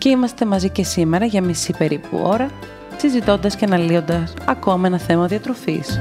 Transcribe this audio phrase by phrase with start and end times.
[0.00, 2.50] και είμαστε μαζί και σήμερα για μισή περίπου ώρα
[2.96, 6.00] συζητώντας και αναλύοντας ακόμα ένα θέμα διατροφής.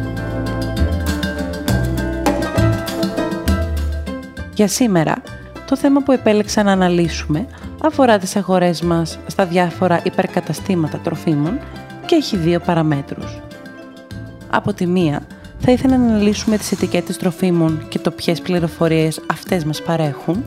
[4.54, 5.22] Για σήμερα,
[5.68, 7.48] το θέμα που επέλεξα να αναλύσουμε
[7.84, 11.60] αφορά τις αγορές μας στα διάφορα υπερκαταστήματα τροφίμων
[12.06, 13.42] και έχει δύο παραμέτρους.
[14.50, 15.22] Από τη μία,
[15.60, 20.46] θα ήθελα να αναλύσουμε τις ετικέτες τροφίμων και το ποιες πληροφορίες αυτές μας παρέχουν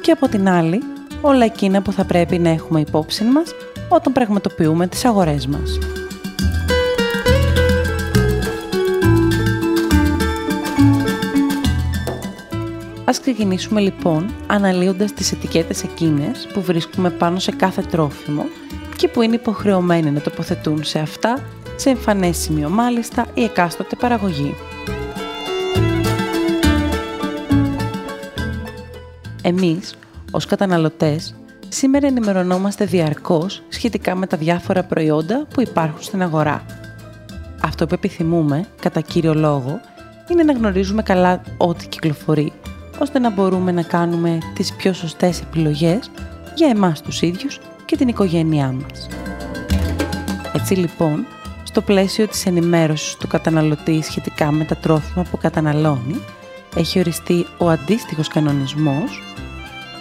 [0.00, 0.82] και από την άλλη,
[1.20, 3.54] όλα εκείνα που θα πρέπει να έχουμε υπόψη μας
[3.88, 5.78] όταν πραγματοποιούμε τις αγορές μας.
[13.04, 18.44] Ας ξεκινήσουμε λοιπόν αναλύοντας τις ετικέτες εκείνες που βρίσκουμε πάνω σε κάθε τρόφιμο
[18.96, 21.42] και που είναι υποχρεωμένοι να τοποθετούν σε αυτά
[21.76, 24.54] σε εμφανές σημείο μάλιστα η εκάστοτε παραγωγή.
[29.42, 29.94] Εμείς,
[30.30, 31.34] ως καταναλωτές,
[31.68, 36.64] σήμερα ενημερωνόμαστε διαρκώς σχετικά με τα διάφορα προϊόντα που υπάρχουν στην αγορά.
[37.62, 39.80] Αυτό που επιθυμούμε, κατά κύριο λόγο,
[40.30, 42.52] είναι να γνωρίζουμε καλά ό,τι κυκλοφορεί,
[42.98, 46.10] ώστε να μπορούμε να κάνουμε τις πιο σωστές επιλογές
[46.54, 49.08] για εμάς τους ίδιους και την οικογένειά μας.
[50.54, 51.26] Έτσι λοιπόν,
[51.62, 56.20] στο πλαίσιο της ενημέρωσης του καταναλωτή σχετικά με τα τρόφιμα που καταναλώνει,
[56.76, 59.22] έχει οριστεί ο αντίστοιχος κανονισμός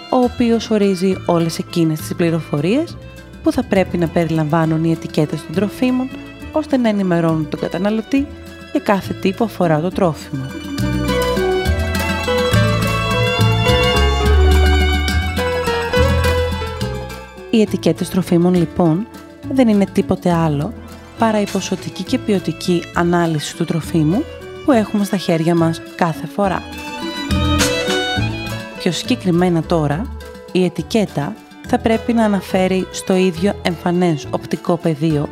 [0.10, 2.98] ο οποίος ορίζει όλες εκείνες τις πληροφορίες
[3.44, 6.10] που θα πρέπει να περιλαμβάνουν οι ετικέτες των τροφίμων
[6.52, 8.28] ώστε να ενημερώνουν τον καταναλωτή
[8.72, 10.46] για κάθε τι που αφορά το τρόφιμο.
[17.50, 19.08] Οι ετικέτες τροφίμων λοιπόν
[19.52, 20.74] δεν είναι τίποτε άλλο
[21.18, 24.24] παρά η ποσοτική και ποιοτική ανάλυση του τροφίμου
[24.66, 26.64] που έχουμε στα χέρια μας κάθε φορά.
[28.80, 30.06] Πιο συγκεκριμένα τώρα,
[30.52, 31.34] η ετικέτα
[31.68, 35.30] θα πρέπει να αναφέρει στο ίδιο εμφανές οπτικό πεδίο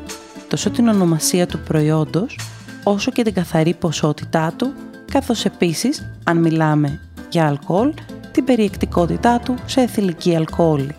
[0.48, 2.40] τόσο την ονομασία του προϊόντος,
[2.84, 4.74] όσο και την καθαρή ποσότητά του,
[5.12, 7.00] καθώς επίσης, αν μιλάμε
[7.30, 7.94] για αλκοόλ,
[8.32, 10.96] την περιεκτικότητά του σε εθιλική αλκοόλη,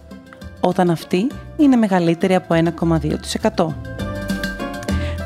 [0.60, 1.26] όταν αυτή
[1.56, 3.74] είναι μεγαλύτερη από 1,2%.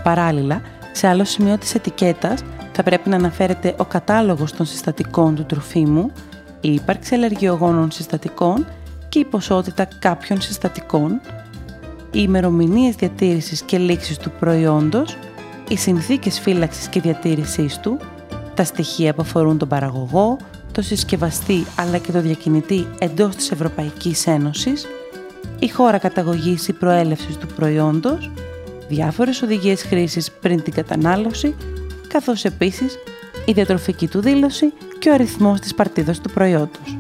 [0.03, 0.61] Παράλληλα,
[0.93, 6.13] σε άλλο σημείο της ετικέτας θα πρέπει να αναφέρεται ο κατάλογος των συστατικών του τροφίμου,
[6.63, 8.67] η ύπαρξη αλλεργιογόνων συστατικών
[9.09, 11.21] και η ποσότητα κάποιων συστατικών,
[12.11, 15.17] οι ημερομηνίες διατήρησης και λήξης του προϊόντος,
[15.69, 17.99] οι συνθήκες φύλαξης και διατήρησής του,
[18.55, 20.37] τα στοιχεία που αφορούν τον παραγωγό,
[20.73, 24.87] το συσκευαστή αλλά και το διακινητή εντός της Ευρωπαϊκής Ένωσης,
[25.59, 28.31] η χώρα καταγωγής ή προέλευσης του προϊόντος,
[28.89, 31.55] διάφορες οδηγίες χρήσης πριν την κατανάλωση,
[32.09, 32.99] καθώς επίσης
[33.45, 36.99] η διατροφική του δήλωση και ο αριθμός της παρτίδας του προϊόντος.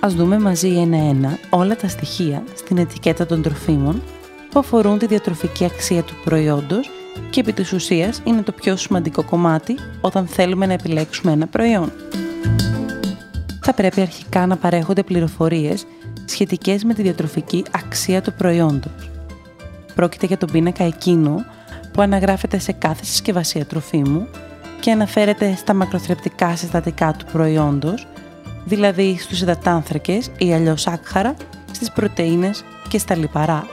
[0.00, 4.02] Ας δούμε μαζί ένα-ένα όλα τα στοιχεία στην ετικέτα των τροφίμων
[4.50, 6.90] που αφορούν τη διατροφική αξία του προϊόντος
[7.30, 11.92] και επί της ουσίας είναι το πιο σημαντικό κομμάτι όταν θέλουμε να επιλέξουμε ένα προϊόν.
[13.60, 15.86] Θα πρέπει αρχικά να παρέχονται πληροφορίες
[16.24, 19.13] σχετικές με τη διατροφική αξία του προϊόντος.
[19.94, 21.44] Πρόκειται για τον πίνακα εκείνο
[21.92, 24.28] που αναγράφεται σε κάθε συσκευασία τροφίμου
[24.80, 28.06] και αναφέρεται στα μακροθρεπτικά συστατικά του προϊόντος,
[28.64, 31.34] δηλαδή στους υδατάνθρακες ή αλλιώς άκχαρα,
[31.72, 33.66] στις πρωτεΐνες και στα λιπαρά,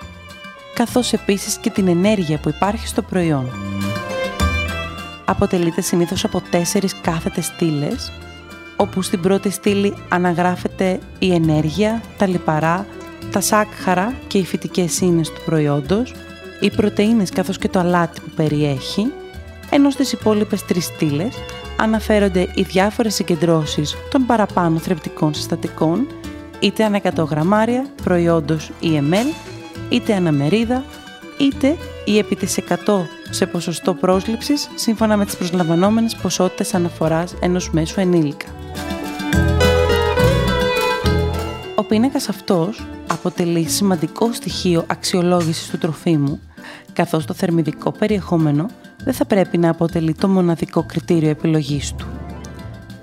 [0.74, 3.50] καθώς επίσης και την ενέργεια που υπάρχει στο προϊόν.
[5.26, 8.12] Αποτελείται συνήθως από τέσσερις κάθετες στήλες,
[8.76, 12.86] όπου στην πρώτη στήλη αναγράφεται η ενέργεια, τα λιπαρά,
[13.32, 16.14] τα σάκχαρα και οι φυτικές ίνες του προϊόντος,
[16.60, 19.12] οι πρωτεΐνες καθώς και το αλάτι που περιέχει,
[19.70, 21.36] ενώ στις υπόλοιπες τρεις στήλες
[21.78, 26.08] αναφέρονται οι διάφορες συγκεντρώσεις των παραπάνω θρεπτικών συστατικών,
[26.60, 29.34] είτε ανά 100 γραμμάρια, προϊόντος EML,
[29.90, 30.84] είτε αναμερίδα,
[31.38, 37.72] είτε η επί της 100 σε ποσοστό πρόσληψης σύμφωνα με τις προσλαμβανόμενες ποσότητες αναφοράς ενός
[37.72, 38.46] μέσου ενήλικα.
[41.76, 46.40] Ο πίνακας αυτός αποτελεί σημαντικό στοιχείο αξιολόγησης του τροφίμου,
[46.94, 48.66] καθώς το θερμιδικό περιεχόμενο
[49.04, 52.06] δεν θα πρέπει να αποτελεί το μοναδικό κριτήριο επιλογής του.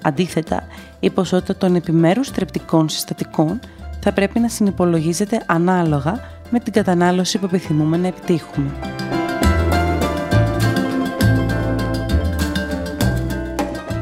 [0.02, 0.62] Αντίθετα,
[1.00, 3.60] η ποσότητα των επιμέρους θρεπτικών συστατικών
[4.00, 6.20] θα πρέπει να συνυπολογίζεται ανάλογα
[6.50, 8.70] με την κατανάλωση που επιθυμούμε να επιτύχουμε.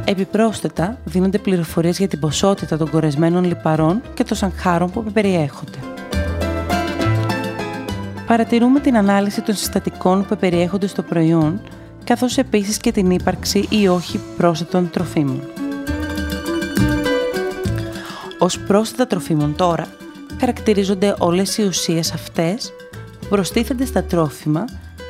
[0.05, 5.86] Επιπρόσθετα, δίνονται πληροφορίες για την ποσότητα των κορεσμένων λιπαρών και των σανχάρων που περιέχονται.
[8.27, 11.61] Παρατηρούμε την ανάλυση των συστατικών που περιέχονται στο προϊόν,
[12.05, 15.43] καθώς επίσης και την ύπαρξη ή όχι πρόσθετων τροφίμων.
[18.39, 19.87] Ως πρόσθετα τροφίμων τώρα,
[20.41, 22.73] χαρακτηρίζονται όλες οι ουσίες αυτές
[23.21, 24.65] που προστίθενται στα τρόφιμα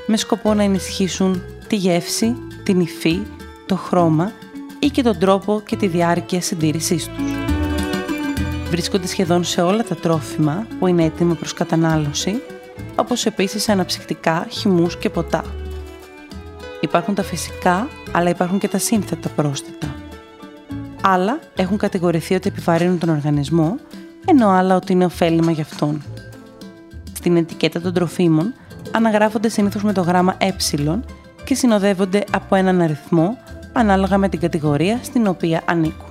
[0.06, 3.22] με σκοπό να ενισχύσουν τη γεύση, την υφή,
[3.66, 4.32] το χρώμα
[4.78, 7.32] ή και τον τρόπο και τη διάρκεια συντήρησής τους.
[8.70, 12.42] Βρίσκονται σχεδόν σε όλα τα τρόφιμα που είναι έτοιμα προς κατανάλωση,
[12.96, 15.44] όπως επίσης αναψυκτικά, χυμούς και ποτά.
[16.80, 19.94] Υπάρχουν τα φυσικά, αλλά υπάρχουν και τα σύνθετα πρόσθετα.
[21.02, 23.76] Άλλα έχουν κατηγορηθεί ότι επιβαρύνουν τον οργανισμό,
[24.26, 26.02] ενώ άλλα ότι είναι ωφέλιμα για αυτόν.
[27.12, 28.54] Στην ετικέτα των τροφίμων
[28.90, 30.50] αναγράφονται συνήθως με το γράμμα ε
[31.44, 33.38] και συνοδεύονται από έναν αριθμό
[33.72, 36.08] ανάλογα με την κατηγορία στην οποία ανήκουν.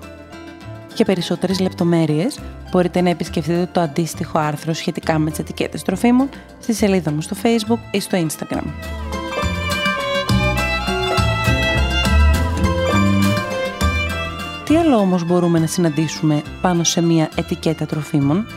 [0.96, 2.40] Για περισσότερες λεπτομέρειες
[2.76, 6.30] μπορείτε να επισκεφτείτε το αντίστοιχο άρθρο σχετικά με τις ετικέτες τροφίμων
[6.60, 8.64] στη σελίδα μου στο Facebook ή στο Instagram.
[14.66, 18.48] Τι άλλο όμως μπορούμε να συναντήσουμε πάνω σε μία ετικέτα τροφίμων;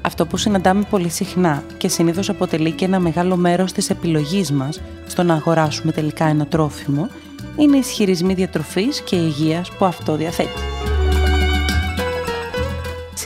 [0.00, 4.80] Αυτό που συναντάμε πολύ συχνά και συνήθως αποτελεί και ένα μεγάλο μέρος της επιλογής μας
[5.06, 7.08] στο να αγοράσουμε τελικά ένα τρόφιμο
[7.56, 10.95] είναι οι ισχυρισμοί διατροφής και υγείας που αυτό διαθέτει.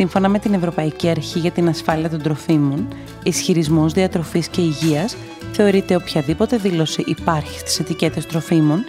[0.00, 2.88] Σύμφωνα με την Ευρωπαϊκή Αρχή για την Ασφάλεια των Τροφίμων,
[3.23, 5.17] ισχυρισμός διατροφής και υγείας
[5.52, 8.85] θεωρείται οποιαδήποτε δήλωση υπάρχει στις ετικέτες τροφίμων,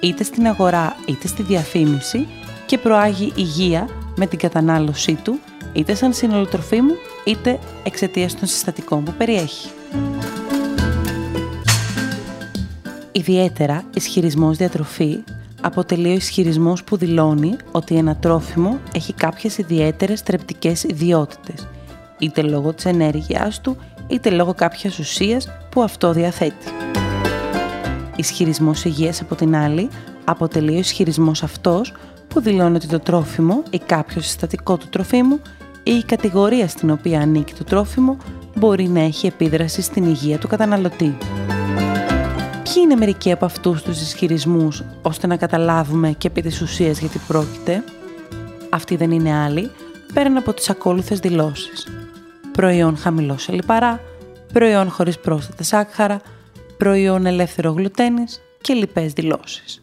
[0.00, 2.26] είτε στην αγορά είτε στη διαφήμιση
[2.66, 5.38] και προάγει υγεία με την κατανάλωσή του,
[5.72, 6.94] είτε σαν σύνολο τροφίμου,
[7.24, 9.70] είτε εξαιτίας των συστατικών που περιέχει.
[13.12, 15.22] Ιδιαίτερα, ισχυρισμός διατροφή
[15.62, 21.68] αποτελεί ο ισχυρισμός που δηλώνει ότι ένα τρόφιμο έχει κάποιες ιδιαίτερες θρεπτικές ιδιότητες,
[22.18, 23.76] είτε λόγω της ενέργειάς του,
[24.06, 26.66] είτε λόγω κάποιας ουσίας που αυτό διαθέτει.
[28.16, 29.88] Ισχυρισμός υγείας από την άλλη
[30.24, 31.94] αποτελεί ο ισχυρισμός αυτός
[32.28, 35.40] που δηλώνει ότι το τρόφιμο ή κάποιο συστατικό του τροφίμου
[35.82, 38.16] ή η κατηγορία στην οποία ανήκει το τρόφιμο
[38.56, 41.16] μπορεί να έχει επίδραση στην υγεία του καταναλωτή.
[42.74, 47.20] Ποιοι είναι μερικοί από αυτούς τους ισχυρισμούς ώστε να καταλάβουμε και επί της ουσίας γιατί
[47.26, 47.84] πρόκειται;
[48.70, 49.70] Αυτοί δεν είναι άλλοι
[50.14, 51.88] πέραν από τις ακόλουθες δηλώσεις.
[52.52, 54.00] Προϊόν χαμηλό σε λιπαρά,
[54.52, 56.20] προϊόν χωρίς πρόσθετα σάκχαρα,
[56.76, 59.82] προϊόν ελεύθερο γλουτένης και λοιπές δηλώσεις.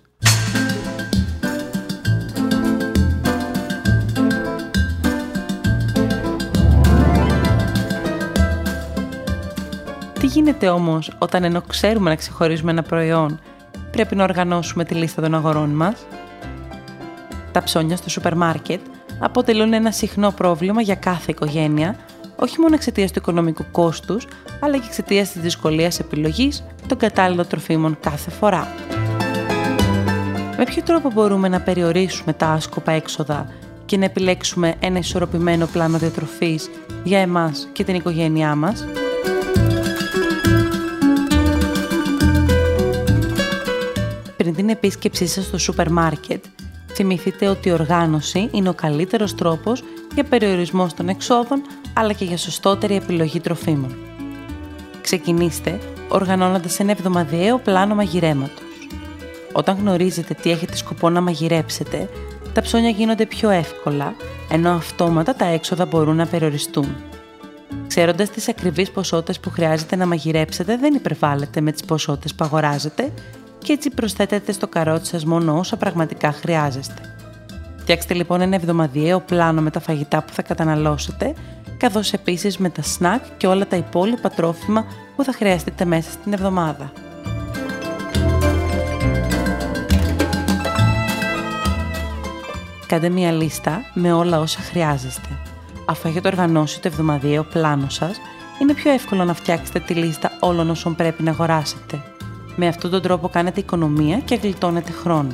[10.30, 13.40] Γίνεται όμως όταν ενώ ξέρουμε να ξεχωρίζουμε ένα προϊόν,
[13.92, 16.06] πρέπει να οργανώσουμε τη λίστα των αγορών μας;
[17.52, 18.80] Τα ψώνια στο σούπερ μάρκετ
[19.20, 21.96] αποτελούν ένα συχνό πρόβλημα για κάθε οικογένεια,
[22.36, 24.28] όχι μόνο εξαιτίας του οικονομικού κόστους,
[24.60, 28.68] αλλά και εξαιτίας της δυσκολίας επιλογής των κατάλληλων τροφίμων κάθε φορά.
[30.58, 33.48] Με ποιο τρόπο μπορούμε να περιορίσουμε τα άσκοπα έξοδα
[33.86, 36.70] και να επιλέξουμε ένα ισορροπημένο πλάνο διατροφής
[37.04, 38.86] για εμάς και την οικογένειά μας;
[44.50, 46.44] Πριν την επίσκεψή σας στο σούπερ μάρκετ,
[46.94, 51.62] θυμηθείτε ότι η οργάνωση είναι ο καλύτερος τρόπος για περιορισμός των εξόδων
[51.94, 53.96] αλλά και για σωστότερη επιλογή τροφίμων.
[55.02, 58.88] Ξεκινήστε οργανώνοντας ένα εβδομαδιαίο πλάνο μαγειρέματος.
[59.52, 62.10] Όταν γνωρίζετε τι έχετε σκοπό να μαγειρέψετε,
[62.54, 64.14] τα ψώνια γίνονται πιο εύκολα,
[64.52, 66.96] ενώ αυτόματα τα έξοδα μπορούν να περιοριστούν.
[67.88, 73.12] Ξέροντας τις ακριβείς ποσότητες που χρειάζεται να μαγειρέψετε, δεν υπερβάλλετε με τις ποσότητες που αγοράζετε
[73.64, 77.02] και έτσι προσθέτετε στο καρότσι σας μόνο όσα πραγματικά χρειάζεστε.
[77.78, 81.34] Φτιάξτε λοιπόν ένα εβδομαδιαίο πλάνο με τα φαγητά που θα καταναλώσετε,
[81.78, 84.86] καθώς επίσης με τα σνακ και όλα τα υπόλοιπα τρόφιμα
[85.16, 86.92] που θα χρειαστείτε μέσα στην εβδομάδα.
[92.88, 95.30] Κάντε μια λίστα με όλα όσα χρειάζεστε.
[95.86, 98.18] Αφού έχετε οργανώσει το εβδομαδιαίο πλάνο σας,
[98.62, 102.02] είναι πιο εύκολο να φτιάξετε τη λίστα όλων όσων πρέπει να αγοράσετε.
[102.62, 105.34] Με αυτόν τον τρόπο κάνετε οικονομία και γλιτώνετε χρόνο.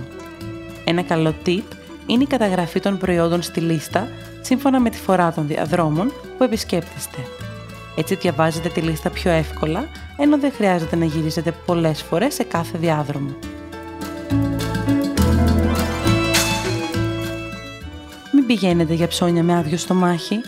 [0.83, 1.63] Ένα καλό tip
[2.05, 4.07] είναι η καταγραφή των προϊόντων στη λίστα
[4.41, 7.17] σύμφωνα με τη φορά των διαδρόμων που επισκέπτεστε.
[7.95, 9.85] Έτσι διαβάζετε τη λίστα πιο εύκολα,
[10.17, 13.35] ενώ δεν χρειάζεται να γυρίζετε πολλές φορές σε κάθε διάδρομο.
[18.33, 20.41] Μην πηγαίνετε για ψώνια με άδειο στομάχι.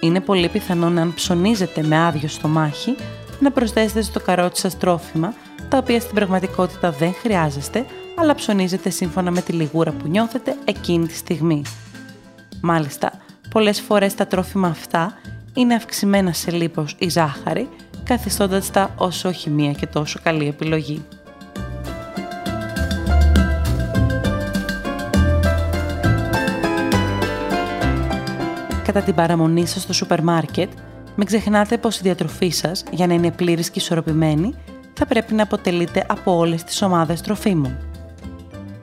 [0.00, 2.96] Είναι πολύ πιθανό να αν ψωνίζετε με άδειο στομάχι
[3.40, 5.34] να προσθέσετε στο καρότσι σας τρόφιμα
[5.72, 7.86] τα οποία στην πραγματικότητα δεν χρειάζεστε
[8.16, 11.62] αλλά ψωνίζετε σύμφωνα με τη λιγούρα που νιώθετε εκείνη τη στιγμή.
[12.60, 13.12] Μάλιστα,
[13.50, 15.18] πολλές φορές τα τρόφιμα αυτά
[15.54, 17.68] είναι αυξημένα σε λίπος ή ζάχαρη,
[18.04, 21.04] καθιστώντας τα όσο όχι μία και τόσο καλή επιλογή.
[28.84, 30.70] Κατά την παραμονή σας στο σούπερ μάρκετ,
[31.16, 34.54] μην ξεχνάτε πως η διατροφή σας, για να είναι πλήρης και ισορροπημένη,
[34.94, 37.76] θα πρέπει να αποτελείται από όλες τις ομάδες τροφίμων.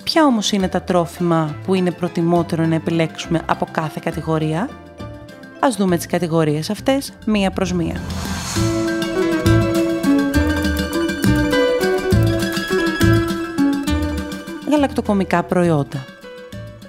[0.04, 4.70] Ποια όμως είναι τα τρόφιμα που είναι προτιμότερο να επιλέξουμε από κάθε κατηγορία;
[5.60, 8.02] Ας δούμε τις κατηγορίες αυτές μία προς μία.
[14.70, 16.06] Γαλακτοκομικά προϊόντα.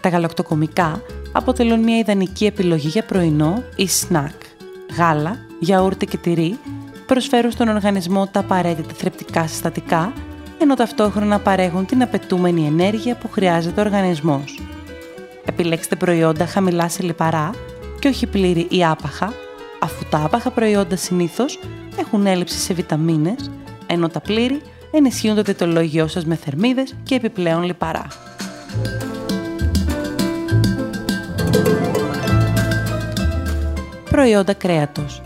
[0.01, 4.35] Τα γαλακτοκομικά αποτελούν μια ιδανική επιλογή για πρωινό ή σνακ.
[4.97, 6.59] Γάλα, γιαούρτι και τυρί
[7.15, 10.13] προσφέρουν στον οργανισμό τα απαραίτητα θρεπτικά συστατικά
[10.59, 14.61] ενώ ταυτόχρονα παρέχουν την απαιτούμενη ενέργεια που χρειάζεται ο οργανισμός.
[15.45, 17.51] Επιλέξτε προϊόντα χαμηλά σε λιπαρά
[17.99, 19.33] και όχι πλήρη ή άπαχα,
[19.81, 21.61] αφού τα άπαχα προϊόντα συνήθως
[21.99, 23.51] έχουν έλλειψη σε βιταμίνες,
[23.87, 28.07] ενώ τα πλήρη ενισχύουν το τετολόγιό σας με θερμίδες και επιπλέον λιπαρά.
[34.11, 35.23] Προϊόντα κρέατος.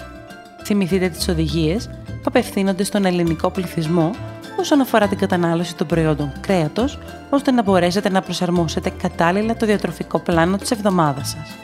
[0.64, 4.11] Θυμηθείτε τις οδηγίες που απευθύνονται στον ελληνικό πληθυσμό
[4.59, 6.99] όσον αφορά την κατανάλωση των προϊόντων κρέατος,
[7.30, 11.54] ώστε να μπορέσετε να προσαρμόσετε κατάλληλα το διατροφικό πλάνο της εβδομάδας σας.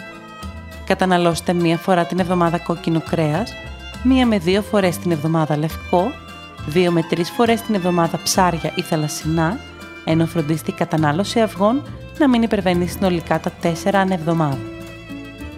[0.86, 3.52] Καταναλώστε μία φορά την εβδομάδα κόκκινο κρέας,
[4.02, 6.12] μία με δύο φορές την εβδομάδα λευκό,
[6.66, 9.58] δύο με τρεις φορές την εβδομάδα ψάρια ή θαλασσινά,
[10.04, 11.82] ενώ φροντίστε η κατανάλωση αυγών
[12.18, 14.58] να μην υπερβαίνει συνολικά τα 4 ανά εβδομάδα.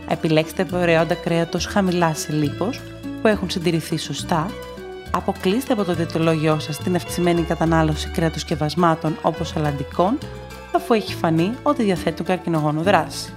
[0.08, 2.80] Επιλέξτε προϊόντα κρέατος χαμηλά σε λίπος,
[3.22, 4.50] που έχουν συντηρηθεί σωστά
[5.10, 10.18] αποκλείστε από το διαιτολόγιο σας την αυξημένη κατανάλωση κρέατοσκευασμάτων όπως αλαντικών,
[10.74, 13.32] αφού έχει φανεί ότι διαθέτουν καρκινογόνο δράση.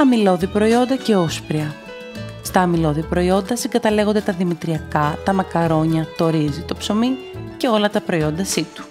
[0.00, 1.74] Αμυλώδη προϊόντα και όσπρια.
[2.42, 7.16] Στα αμυλώδη προϊόντα συγκαταλέγονται τα δημητριακά, τα μακαρόνια, το ρύζι, το ψωμί
[7.56, 8.84] και όλα τα προϊόντα σίτου.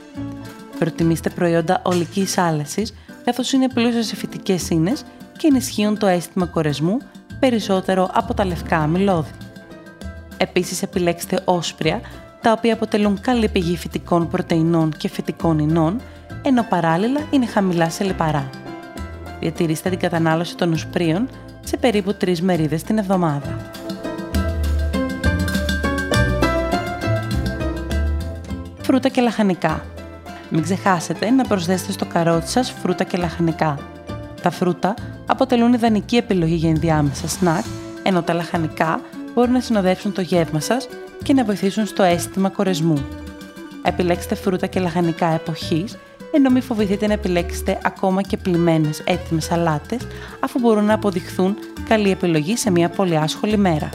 [0.79, 2.93] Προτιμήστε προϊόντα ολικής άλεσης,
[3.25, 5.03] καθώς είναι πλούσια σε φυτικές ίνες
[5.37, 6.97] και ενισχύουν το αίσθημα κορεσμού
[7.39, 9.31] περισσότερο από τα λευκά αμυλώδη.
[10.37, 12.01] Επίσης επιλέξτε όσπρια,
[12.41, 16.01] τα οποία αποτελούν καλή πηγή φυτικών πρωτεϊνών και φυτικών ινών,
[16.41, 18.49] ενώ παράλληλα είναι χαμηλά σε λιπαρά.
[19.39, 21.29] Διατηρήστε την κατανάλωση των οσπρίων
[21.63, 23.71] σε περίπου 3 μερίδες την εβδομάδα.
[28.81, 29.85] Φρούτα και λαχανικά.
[30.53, 33.79] Μην ξεχάσετε να προσθέσετε στο καρότσι σας φρούτα και λαχανικά.
[34.41, 34.93] Τα φρούτα
[35.25, 37.63] αποτελούν ιδανική επιλογή για ενδιάμεσα σνακ,
[38.03, 39.01] ενώ τα λαχανικά
[39.33, 40.87] μπορούν να συνοδεύσουν το γεύμα σας
[41.23, 43.05] και να βοηθήσουν στο αίσθημα κορεσμού.
[43.83, 45.97] Επιλέξτε φρούτα και λαχανικά εποχής,
[46.31, 50.01] ενώ μην φοβηθείτε να επιλέξετε ακόμα και πλημμένες έτοιμες σαλάτες,
[50.39, 51.55] αφού μπορούν να αποδειχθούν
[51.87, 53.89] καλή επιλογή σε μια πολύ άσχολη μέρα.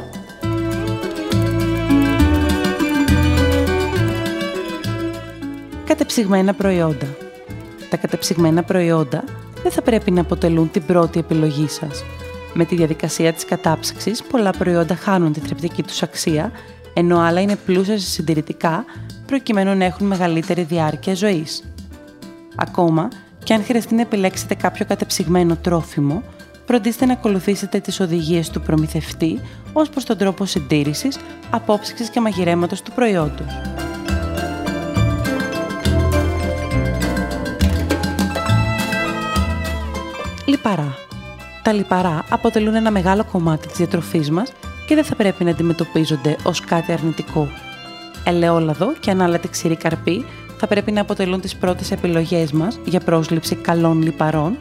[5.87, 7.07] Κατεψυγμένα προϊόντα.
[7.91, 9.25] Τα κατεψυγμένα προϊόντα
[9.63, 12.05] δεν θα πρέπει να αποτελούν την πρώτη επιλογή σας.
[12.55, 16.53] Με τη διαδικασία της κατάψυξης, πολλά προϊόντα χάνουν τη θρεπτική τους αξία,
[16.95, 18.85] ενώ άλλα είναι πλούσια σε συντηρητικά,
[19.27, 21.65] προκειμένου να έχουν μεγαλύτερη διάρκεια ζωής.
[22.57, 23.09] Ακόμα,
[23.45, 26.23] και αν χρειαστεί να επιλέξετε κάποιο κατεψυγμένο τρόφιμο,
[26.67, 29.41] φροντίστε να ακολουθήσετε τις οδηγίες του προμηθευτή
[29.73, 31.19] ως προς τον τρόπο συντήρησης,
[31.51, 33.76] απόψυξης και μαγειρέματος του προϊόντος.
[40.67, 40.97] Λιπαρά.
[41.63, 44.53] Τα λιπαρά αποτελούν ένα μεγάλο κομμάτι της διατροφής μας
[44.87, 47.49] και δεν θα πρέπει να αντιμετωπίζονται ως κάτι αρνητικό.
[48.25, 50.25] Ελαιόλαδο και ανάλατη ξηρή καρπή
[50.59, 54.59] θα πρέπει να αποτελούν τις πρώτες επιλογές μας για πρόσληψη καλών λιπαρών,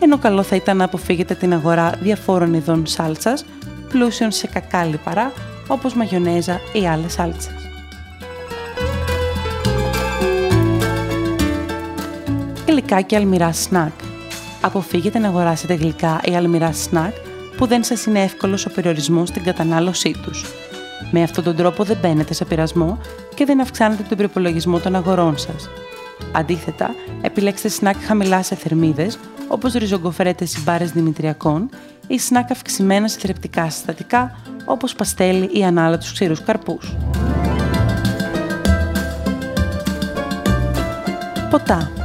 [0.00, 3.44] ενώ καλό θα ήταν να αποφύγετε την αγορά διαφόρων ειδών σάλτσας,
[3.88, 5.32] πλούσιων σε κακά λιπαρά,
[5.68, 7.54] όπως μαγιονέζα ή άλλες σάλτσες.
[12.66, 14.06] Γλυκά και αλμυρά σνακ
[14.60, 17.14] αποφύγετε να αγοράσετε γλυκά ή αλμυρά σνακ
[17.56, 20.44] που δεν σας είναι εύκολος ο περιορισμός στην κατανάλωσή τους.
[21.10, 22.98] Με αυτόν τον τρόπο δεν μπαίνετε σε πειρασμό
[23.34, 25.68] και δεν αυξάνετε τον προπολογισμό των αγορών σας.
[26.32, 31.70] Αντίθετα, επιλέξτε σνακ χαμηλά σε θερμίδες, όπως ριζογκοφρέτες ή μπάρες δημητριακών
[32.06, 36.96] ή σνακ αυξημένα σε θρεπτικά συστατικά, όπως παστέλι ή ανάλατους ξηρούς καρπούς.
[41.50, 41.97] Ποτά.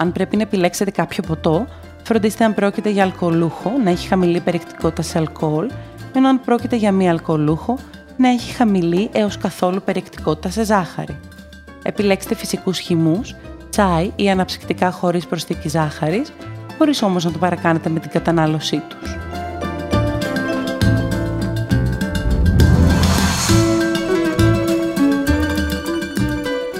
[0.00, 1.66] Αν πρέπει να επιλέξετε κάποιο ποτό,
[2.02, 5.70] φροντίστε αν πρόκειται για αλκοολούχο να έχει χαμηλή περιεκτικότητα σε αλκοόλ,
[6.12, 7.78] ενώ αν πρόκειται για μη αλκοολούχο
[8.16, 11.18] να έχει χαμηλή έως καθόλου περιεκτικότητα σε ζάχαρη.
[11.82, 13.34] Επιλέξτε φυσικούς χυμούς,
[13.70, 16.32] τσάι ή αναψυκτικά χωρίς προσθήκη ζάχαρης,
[16.78, 19.16] χωρίς όμως να το παρακάνετε με την κατανάλωσή τους.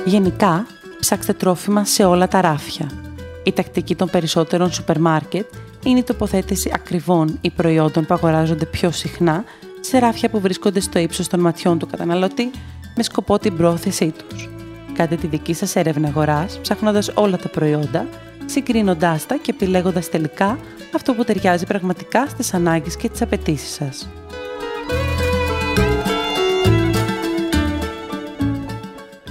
[0.05, 0.67] Γενικά,
[1.01, 3.08] ψάξτε τρόφιμα σε όλα τα ράφια.
[3.49, 5.47] Η τακτική των περισσότερων σούπερ μάρκετ
[5.85, 9.45] είναι η τοποθέτηση ακριβών ή προϊόντων που αγοράζονται πιο συχνά
[9.81, 12.51] σε ράφια που βρίσκονται στο ύψος των ματιών του καταναλωτή
[12.97, 14.49] με σκοπό την πρόθεσή τους.
[14.93, 18.07] Κάντε τη δική σας έρευνα αγοράς, ψάχνοντας όλα τα προϊόντα,
[18.47, 20.59] συγκρίνοντάς τα και επιλέγοντας τελικά
[20.95, 24.09] αυτό που ταιριάζει πραγματικά στις ανάγκες και τις απαιτήσεις σας.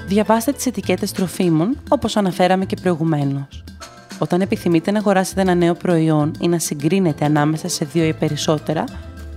[0.07, 3.66] Διαβάστε τις ετικέτες τροφίμων, όπως αναφέραμε και προηγουμένως.
[4.19, 8.83] Όταν επιθυμείτε να αγοράσετε ένα νέο προϊόν ή να συγκρίνετε ανάμεσα σε δύο ή περισσότερα,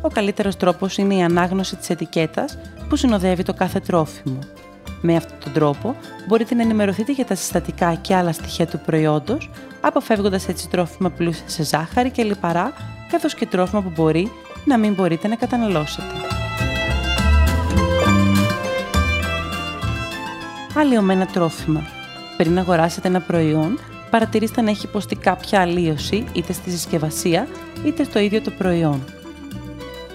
[0.01, 2.59] ο καλύτερος τρόπος είναι η ανάγνωση της ετικέτας
[2.89, 4.39] που συνοδεύει το κάθε τρόφιμο.
[5.01, 5.97] Με αυτόν τον τρόπο
[6.27, 11.49] μπορείτε να ενημερωθείτε για τα συστατικά και άλλα στοιχεία του προϊόντος, αποφεύγοντας έτσι τρόφιμα πλούσια
[11.49, 12.73] σε ζάχαρη και λιπαρά,
[13.11, 14.33] καθώς και τρόφιμα που μπορεί
[14.65, 16.15] να μην μπορείτε να καταναλώσετε.
[20.77, 21.83] Αλλοιωμένα τρόφιμα.
[22.37, 23.79] Πριν αγοράσετε ένα προϊόν,
[24.11, 27.47] παρατηρήστε να έχει υποστεί κάποια αλλίωση είτε στη συσκευασία
[27.85, 29.05] είτε στο ίδιο το προϊόν.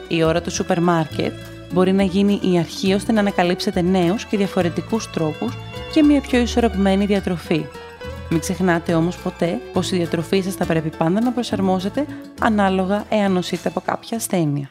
[0.07, 1.33] Η ώρα του σούπερ μάρκετ
[1.73, 5.57] μπορεί να γίνει η αρχή ώστε να ανακαλύψετε νέους και διαφορετικούς τρόπους
[5.93, 7.65] και μια πιο ισορροπημένη διατροφή.
[8.29, 12.05] Μην ξεχνάτε όμως ποτέ πως η διατροφή σας θα πρέπει πάντα να προσαρμόζεται
[12.39, 14.69] ανάλογα εάν νοσείτε από κάποια ασθένεια.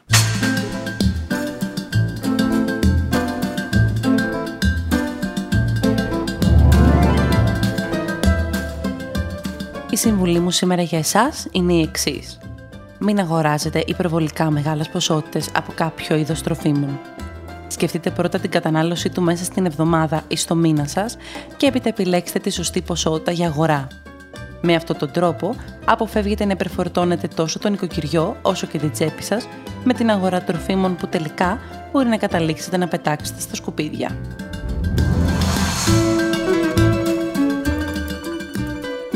[9.95, 12.39] Η συμβουλή μου σήμερα για εσάς είναι η εξής.
[12.99, 17.01] Μην αγοράζετε υπερβολικά μεγάλες ποσότητες από κάποιο είδος τροφίμων.
[17.67, 21.17] Σκεφτείτε πρώτα την κατανάλωσή του μέσα στην εβδομάδα ή στο μήνα σας
[21.57, 23.87] και έπειτα επιλέξτε τη σωστή ποσότητα για αγορά.
[24.61, 25.55] Με αυτόν τον τρόπο
[25.85, 29.49] αποφεύγετε να υπερφορτώνετε τόσο τον οικοκυριό όσο και την τσέπη σας
[29.85, 31.59] με την αγορά τροφίμων που τελικά
[31.93, 34.17] μπορεί να καταλήξετε να πετάξετε στα σκουπίδια.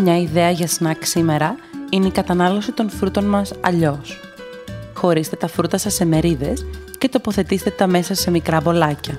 [0.00, 1.56] Μια ιδέα για σνακ σήμερα
[1.90, 4.20] είναι η κατανάλωση των φρούτων μας αλλιώς.
[4.94, 6.66] Χωρίστε τα φρούτα σας σε μερίδες
[6.98, 9.18] και τοποθετήστε τα μέσα σε μικρά μπολάκια.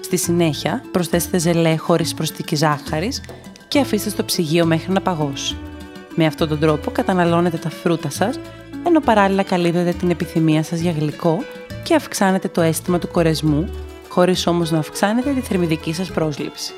[0.00, 3.22] Στη συνέχεια προσθέστε ζελέ χωρίς προσθήκη ζάχαρης
[3.68, 5.56] και αφήστε στο ψυγείο μέχρι να παγώσει.
[6.14, 8.38] Με αυτόν τον τρόπο καταναλώνετε τα φρούτα σας,
[8.86, 11.44] ενώ παράλληλα καλύπτετε την επιθυμία σας για γλυκό
[11.82, 13.68] και αυξάνετε το αίσθημα του κορεσμού,
[14.08, 16.72] χωρίς όμως να αυξάνετε τη θερμιδική σας πρόσληψη.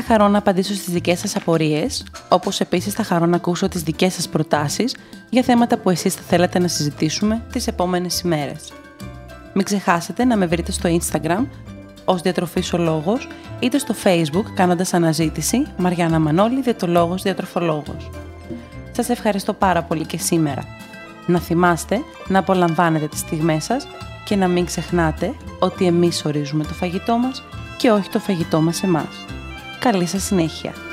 [0.00, 3.82] Θα χαρώ να απαντήσω στις δικές σας απορίες, όπως επίσης θα χαρώ να ακούσω τις
[3.82, 4.96] δικές σας προτάσεις
[5.30, 8.72] για θέματα που εσείς θα θέλατε να συζητήσουμε τις επόμενες ημέρες.
[9.54, 11.46] Μην ξεχάσετε να με βρείτε στο Instagram
[12.04, 13.28] ως διατροφής ο λόγος,
[13.60, 18.10] είτε στο Facebook κάνοντας αναζήτηση Μαριάννα Μανώλη, διατολόγος, διατροφολόγος.
[18.92, 20.64] Σας ευχαριστώ πάρα πολύ και σήμερα.
[21.26, 23.86] Να θυμάστε να απολαμβάνετε τις στιγμές σας
[24.24, 27.42] και να μην ξεχνάτε ότι εμείς ορίζουμε το φαγητό μας
[27.76, 29.37] και όχι το φαγητό μας εμάς.
[29.78, 30.87] Καλή σας συνέχεια!